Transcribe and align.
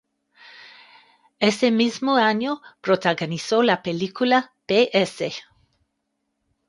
Ese 1.39 1.69
mismo 1.69 2.15
año 2.15 2.63
protagonizó 2.81 3.61
la 3.61 3.83
película 3.83 4.51
"P. 4.65 4.89
S.". 4.99 5.31